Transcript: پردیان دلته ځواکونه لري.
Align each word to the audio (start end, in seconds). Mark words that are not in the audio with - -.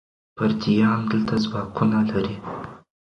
پردیان 0.35 0.99
دلته 1.11 1.35
ځواکونه 1.43 1.99
لري. 2.11 2.35